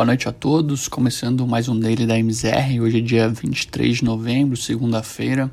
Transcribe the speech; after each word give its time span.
Boa 0.00 0.06
noite 0.06 0.26
a 0.26 0.32
todos, 0.32 0.88
começando 0.88 1.46
mais 1.46 1.68
um 1.68 1.78
Daily 1.78 2.06
da 2.06 2.18
MZR. 2.18 2.80
Hoje 2.80 3.00
é 3.00 3.00
dia 3.02 3.28
23 3.28 3.98
de 3.98 4.04
novembro, 4.06 4.56
segunda-feira. 4.56 5.50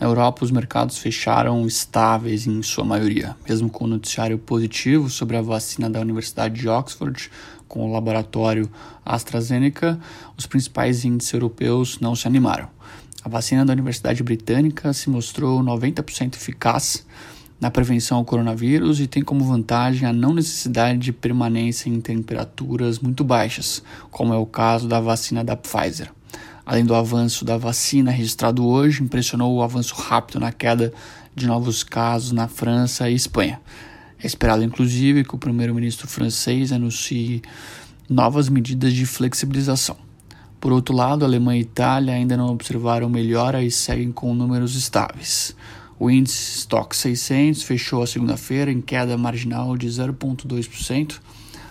Na 0.00 0.06
Europa, 0.06 0.46
os 0.46 0.50
mercados 0.50 0.96
fecharam 0.96 1.66
estáveis 1.66 2.46
em 2.46 2.62
sua 2.62 2.86
maioria, 2.86 3.36
mesmo 3.46 3.68
com 3.68 3.84
o 3.84 3.86
noticiário 3.86 4.38
positivo 4.38 5.10
sobre 5.10 5.36
a 5.36 5.42
vacina 5.42 5.90
da 5.90 6.00
Universidade 6.00 6.58
de 6.58 6.66
Oxford 6.66 7.30
com 7.68 7.86
o 7.86 7.92
laboratório 7.92 8.66
AstraZeneca. 9.04 10.00
Os 10.38 10.46
principais 10.46 11.04
índices 11.04 11.34
europeus 11.34 12.00
não 12.00 12.16
se 12.16 12.26
animaram. 12.26 12.70
A 13.22 13.28
vacina 13.28 13.62
da 13.62 13.74
Universidade 13.74 14.22
Britânica 14.22 14.90
se 14.94 15.10
mostrou 15.10 15.62
90% 15.62 16.36
eficaz 16.36 17.04
na 17.60 17.70
prevenção 17.70 18.18
ao 18.18 18.24
coronavírus 18.24 19.00
e 19.00 19.06
tem 19.06 19.22
como 19.22 19.44
vantagem 19.44 20.06
a 20.06 20.12
não 20.12 20.34
necessidade 20.34 20.98
de 20.98 21.12
permanência 21.12 21.88
em 21.88 22.00
temperaturas 22.00 22.98
muito 22.98 23.24
baixas, 23.24 23.82
como 24.10 24.34
é 24.34 24.36
o 24.36 24.46
caso 24.46 24.86
da 24.86 25.00
vacina 25.00 25.42
da 25.42 25.56
Pfizer. 25.56 26.12
Além 26.64 26.84
do 26.84 26.94
avanço 26.94 27.44
da 27.44 27.56
vacina 27.56 28.10
registrado 28.10 28.66
hoje, 28.66 29.02
impressionou 29.02 29.54
o 29.54 29.62
avanço 29.62 29.94
rápido 29.94 30.40
na 30.40 30.52
queda 30.52 30.92
de 31.34 31.46
novos 31.46 31.82
casos 31.82 32.32
na 32.32 32.48
França 32.48 33.08
e 33.08 33.14
Espanha. 33.14 33.60
É 34.22 34.26
esperado, 34.26 34.64
inclusive, 34.64 35.24
que 35.24 35.34
o 35.34 35.38
primeiro-ministro 35.38 36.08
francês 36.08 36.72
anuncie 36.72 37.42
novas 38.08 38.48
medidas 38.48 38.92
de 38.92 39.06
flexibilização. 39.06 39.96
Por 40.60 40.72
outro 40.72 40.94
lado, 40.94 41.24
Alemanha 41.24 41.60
e 41.60 41.62
Itália 41.62 42.14
ainda 42.14 42.36
não 42.36 42.48
observaram 42.48 43.08
melhora 43.08 43.62
e 43.62 43.70
seguem 43.70 44.10
com 44.10 44.34
números 44.34 44.74
estáveis. 44.74 45.54
O 45.98 46.10
índice 46.10 46.58
Stock 46.58 46.94
600 46.94 47.62
fechou 47.62 48.02
a 48.02 48.06
segunda-feira 48.06 48.70
em 48.70 48.82
queda 48.82 49.16
marginal 49.16 49.76
de 49.76 49.86
0,2% 49.88 51.20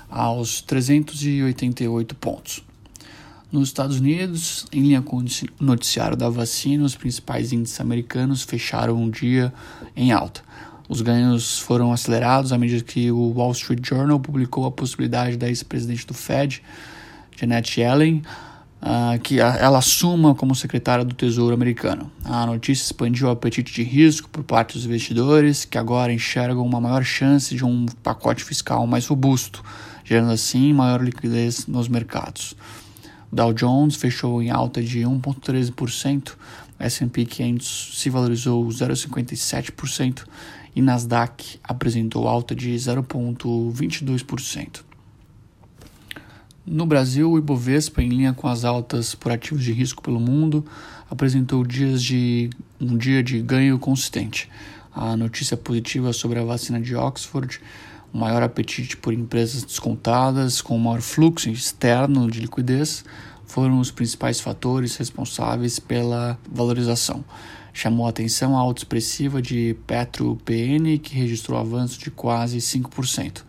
aos 0.10 0.62
388 0.62 2.16
pontos. 2.16 2.64
Nos 3.52 3.70
Estados 3.70 4.00
Unidos, 4.00 4.66
em 4.72 4.82
linha 4.82 5.02
com 5.02 5.18
o 5.18 5.26
noticiário 5.60 6.18
da 6.18 6.28
vacina, 6.28 6.84
os 6.84 6.96
principais 6.96 7.54
índices 7.54 7.80
americanos 7.80 8.42
fecharam 8.42 8.96
um 8.96 9.10
dia 9.10 9.54
em 9.96 10.12
alta. 10.12 10.42
Os 10.90 11.02
ganhos 11.02 11.60
foram 11.60 11.94
acelerados 11.94 12.52
à 12.52 12.58
medida 12.58 12.84
que 12.84 13.12
o 13.12 13.32
Wall 13.32 13.52
Street 13.52 13.88
Journal 13.88 14.20
publicou 14.20 14.66
a 14.66 14.72
possibilidade 14.72 15.38
da 15.38 15.48
ex-presidente 15.48 16.06
do 16.06 16.14
Fed, 16.14 16.62
Janet 17.36 17.80
Yellen, 17.80 18.24
uh, 18.82 19.20
que 19.22 19.40
ela 19.40 19.80
assuma 19.80 20.36
como 20.36 20.56
secretária 20.56 21.04
do 21.04 21.14
Tesouro 21.14 21.54
americano. 21.54 22.10
A 22.24 22.46
notícia 22.46 22.86
expandiu 22.86 23.28
o 23.28 23.32
apetite 23.32 23.74
de 23.74 23.84
risco 23.84 24.30
por 24.30 24.44
parte 24.44 24.74
dos 24.74 24.86
investidores, 24.86 25.66
que 25.66 25.78
agora 25.78 26.14
enxergam 26.14 26.66
uma 26.66 26.82
maior 26.82 27.04
chance 27.04 27.56
de 27.56 27.66
um 27.66 27.86
pacote 28.04 28.44
fiscal 28.44 28.86
mais 28.86 29.08
robusto, 29.08 29.64
gerando 30.04 30.32
assim 30.32 30.74
maior 30.74 31.04
liquidez 31.04 31.68
nos 31.68 31.88
mercados. 31.88 32.56
O 33.32 33.36
Dow 33.36 33.54
Jones 33.54 33.96
fechou 33.96 34.42
em 34.42 34.52
alta 34.52 34.82
de 34.82 35.02
1,13%, 35.02 36.30
o 36.30 36.84
S&P 36.84 37.26
500 37.26 37.92
se 37.96 38.10
valorizou 38.10 38.68
0,57% 38.68 40.26
e 40.76 40.82
Nasdaq 40.82 41.60
apresentou 41.64 42.28
alta 42.28 42.54
de 42.54 42.76
0,22%. 42.76 44.84
No 46.68 46.84
Brasil, 46.84 47.30
o 47.30 47.38
Ibovespa, 47.38 48.02
em 48.02 48.10
linha 48.10 48.34
com 48.34 48.48
as 48.48 48.66
altas 48.66 49.14
por 49.14 49.32
ativos 49.32 49.64
de 49.64 49.72
risco 49.72 50.02
pelo 50.02 50.20
mundo, 50.20 50.66
apresentou 51.08 51.64
dias 51.64 52.02
de 52.02 52.50
um 52.82 52.98
dia 52.98 53.22
de 53.22 53.40
ganho 53.40 53.78
consistente. 53.78 54.50
A 54.92 55.16
notícia 55.16 55.56
positiva 55.56 56.12
sobre 56.12 56.40
a 56.40 56.44
vacina 56.44 56.82
de 56.82 56.96
Oxford, 56.96 57.62
o 58.12 58.18
maior 58.18 58.42
apetite 58.42 58.98
por 58.98 59.14
empresas 59.14 59.64
descontadas 59.64 60.60
com 60.60 60.76
maior 60.80 61.02
fluxo 61.02 61.50
externo 61.50 62.32
de 62.32 62.40
liquidez, 62.40 63.06
foram 63.46 63.80
os 63.80 63.92
principais 63.92 64.40
fatores 64.40 64.96
responsáveis 64.96 65.78
pela 65.78 66.36
valorização. 66.52 67.24
Chamou 67.74 68.08
a 68.08 68.10
atenção 68.10 68.58
a 68.58 68.60
alta 68.60 68.80
expressiva 68.80 69.40
de 69.40 69.76
Petro 69.86 70.36
PN, 70.44 70.98
que 70.98 71.14
registrou 71.14 71.60
avanço 71.60 72.00
de 72.00 72.10
quase 72.10 72.58
5% 72.58 73.44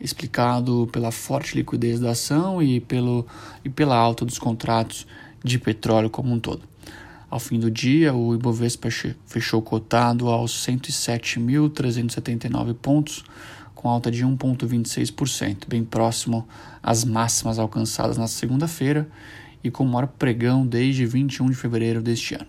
explicado 0.00 0.88
pela 0.92 1.10
forte 1.10 1.56
liquidez 1.56 1.98
da 2.00 2.10
ação 2.10 2.62
e, 2.62 2.80
pelo, 2.80 3.26
e 3.64 3.68
pela 3.68 3.96
alta 3.96 4.24
dos 4.24 4.38
contratos 4.38 5.06
de 5.42 5.58
petróleo 5.58 6.08
como 6.10 6.32
um 6.32 6.38
todo. 6.38 6.62
Ao 7.28 7.40
fim 7.40 7.58
do 7.58 7.68
dia, 7.70 8.14
o 8.14 8.34
Ibovespa 8.34 8.88
fechou 9.26 9.60
cotado 9.60 10.28
aos 10.28 10.52
107.379 10.66 12.72
pontos, 12.74 13.24
com 13.74 13.90
alta 13.90 14.10
de 14.10 14.24
1,26%, 14.24 15.68
bem 15.68 15.84
próximo 15.84 16.48
às 16.82 17.04
máximas 17.04 17.58
alcançadas 17.58 18.16
na 18.16 18.26
segunda-feira 18.26 19.06
e 19.62 19.70
com 19.70 19.84
o 19.84 19.88
maior 19.88 20.06
pregão 20.06 20.66
desde 20.66 21.04
21 21.04 21.50
de 21.50 21.56
fevereiro 21.56 22.00
deste 22.00 22.34
ano. 22.34 22.48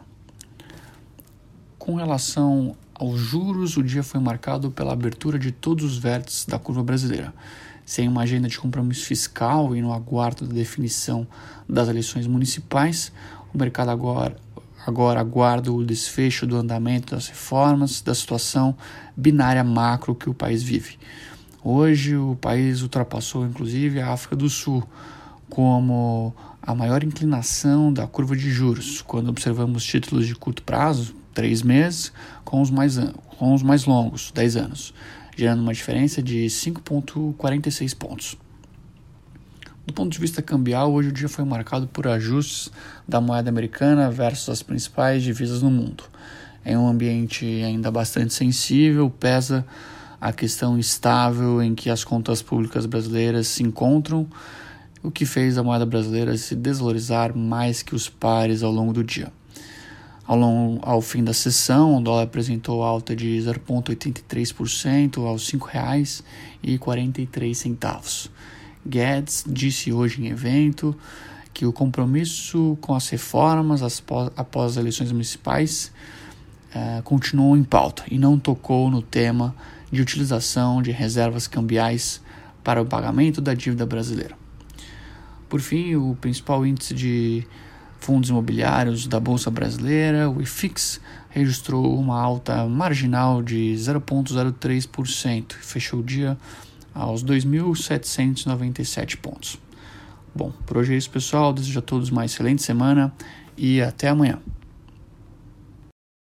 Com 1.80 1.96
relação 1.96 2.78
aos 3.00 3.20
juros, 3.20 3.78
o 3.78 3.84
dia 3.84 4.02
foi 4.02 4.20
marcado 4.20 4.72
pela 4.72 4.92
abertura 4.92 5.38
de 5.38 5.52
todos 5.52 5.86
os 5.86 5.98
vértices 6.00 6.46
da 6.46 6.58
curva 6.58 6.84
brasileira. 6.84 7.32
Sem 7.86 8.08
uma 8.08 8.24
agenda 8.24 8.48
de 8.48 8.60
compromisso 8.60 9.06
fiscal 9.06 9.76
e 9.76 9.82
no 9.82 9.94
aguardo 9.94 10.48
da 10.48 10.54
definição 10.54 11.28
das 11.70 11.88
eleições 11.88 12.26
municipais, 12.26 13.12
o 13.54 13.58
mercado 13.58 13.92
agora, 13.92 14.36
agora 14.86 15.20
aguarda 15.20 15.72
o 15.72 15.86
desfecho 15.86 16.48
do 16.48 16.58
andamento 16.58 17.14
das 17.14 17.28
reformas, 17.28 18.02
da 18.02 18.16
situação 18.16 18.76
binária 19.16 19.64
macro 19.64 20.16
que 20.16 20.28
o 20.28 20.34
país 20.34 20.64
vive. 20.64 20.98
Hoje, 21.64 22.18
o 22.18 22.36
país 22.36 22.82
ultrapassou 22.82 23.46
inclusive 23.46 24.02
a 24.02 24.12
África 24.12 24.36
do 24.36 24.50
Sul 24.50 24.84
como 25.50 26.34
a 26.62 26.74
maior 26.74 27.04
inclinação 27.04 27.94
da 27.94 28.08
curva 28.08 28.36
de 28.36 28.50
juros, 28.50 29.04
quando 29.04 29.30
observamos 29.30 29.84
títulos 29.84 30.26
de 30.26 30.36
curto 30.36 30.64
prazo, 30.64 31.16
três 31.38 31.62
meses, 31.62 32.12
com 32.44 32.60
os 32.64 32.72
mais, 32.72 32.98
com 33.38 33.54
os 33.54 33.62
mais 33.62 33.86
longos, 33.86 34.32
10 34.34 34.56
anos, 34.56 34.92
gerando 35.36 35.62
uma 35.62 35.72
diferença 35.72 36.20
de 36.20 36.48
5,46 36.48 37.96
pontos. 37.96 38.36
Do 39.86 39.94
ponto 39.94 40.12
de 40.12 40.18
vista 40.18 40.42
cambial, 40.42 40.92
hoje 40.92 41.10
o 41.10 41.12
dia 41.12 41.30
foi 41.30 41.46
marcado 41.46 41.86
por 41.86 42.08
ajustes 42.08 42.72
da 43.08 43.22
moeda 43.22 43.50
americana 43.50 44.10
versus 44.10 44.50
as 44.50 44.64
principais 44.64 45.22
divisas 45.22 45.62
no 45.62 45.70
mundo. 45.70 46.06
Em 46.66 46.76
um 46.76 46.88
ambiente 46.88 47.46
ainda 47.64 47.92
bastante 47.92 48.34
sensível, 48.34 49.08
pesa 49.08 49.64
a 50.20 50.34
questão 50.34 50.80
estável 50.80 51.62
em 51.62 51.76
que 51.76 51.92
as 51.92 52.04
contas 52.04 52.42
públicas 52.42 52.88
brasileiras 52.88 53.46
se 53.46 53.62
encontram, 53.62 54.28
o 55.04 55.12
que 55.12 55.24
fez 55.24 55.56
a 55.56 55.64
moeda 55.64 55.86
brasileira 55.86 56.36
se 56.36 56.56
desvalorizar 56.56 57.38
mais 57.38 57.84
que 57.84 57.94
os 57.94 58.10
pares 58.10 58.64
ao 58.64 58.72
longo 58.72 58.92
do 58.92 59.04
dia. 59.04 59.32
Ao, 60.28 60.38
longo, 60.38 60.80
ao 60.84 61.02
fim 61.02 61.24
da 61.24 61.34
sessão, 61.34 61.96
o 61.96 62.02
dólar 62.02 62.24
apresentou 62.24 62.84
alta 62.84 63.16
de 63.16 63.38
0,83% 63.38 65.26
aos 65.26 65.50
R$ 65.50 65.58
5,43. 65.58 68.30
Guedes 68.86 69.46
disse 69.48 69.94
hoje 69.94 70.22
em 70.22 70.28
evento 70.28 70.94
que 71.54 71.66
o 71.66 71.72
compromisso 71.72 72.78
com 72.82 72.94
as 72.94 73.08
reformas 73.08 73.82
após 74.36 74.74
as 74.74 74.78
eleições 74.78 75.14
municipais 75.14 75.94
uh, 76.76 77.02
continuou 77.04 77.56
em 77.56 77.64
pauta 77.64 78.04
e 78.12 78.18
não 78.18 78.38
tocou 78.38 78.92
no 78.92 79.02
tema 79.02 79.56
de 79.90 80.02
utilização 80.02 80.82
de 80.82 80.92
reservas 80.92 81.48
cambiais 81.48 82.22
para 82.64 82.82
o 82.82 82.86
pagamento 82.86 83.40
da 83.40 83.54
dívida 83.54 83.86
brasileira. 83.86 84.36
Por 85.48 85.62
fim, 85.62 85.96
o 85.96 86.18
principal 86.20 86.66
índice 86.66 86.94
de 86.94 87.48
fundos 88.00 88.30
imobiliários 88.30 89.08
da 89.08 89.20
Bolsa 89.20 89.50
Brasileira, 89.52 90.30
o 90.30 90.42
IFIX, 90.42 91.02
registrou 91.30 91.98
uma 92.00 92.20
alta 92.20 92.66
marginal 92.66 93.44
de 93.44 93.74
0,03% 93.76 95.52
e 95.52 95.66
fechou 95.66 96.00
o 96.00 96.04
dia 96.04 96.38
aos 96.94 97.24
2.797 97.24 99.18
pontos. 99.18 99.60
Bom, 100.34 100.52
por 100.66 100.78
hoje 100.78 100.94
é 100.94 100.98
isso, 100.98 101.10
pessoal. 101.10 101.54
Desejo 101.54 101.80
a 101.80 101.82
todos 101.82 102.10
uma 102.10 102.26
excelente 102.26 102.62
semana 102.62 103.14
e 103.56 103.82
até 103.82 104.08
amanhã. 104.08 104.40